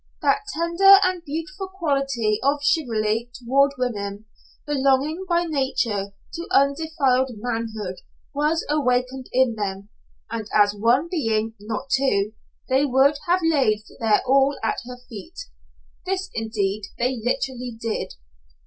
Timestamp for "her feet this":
14.87-16.31